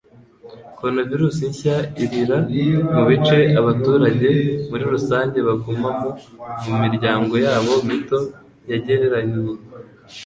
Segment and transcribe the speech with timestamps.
[0.77, 2.37] Coronavirus nshya irira
[2.93, 4.29] mu bice abaturage
[4.69, 6.09] muri rusange bagumamo
[6.65, 8.19] mu miryango yabo mito,
[8.69, 9.39] yegeranye.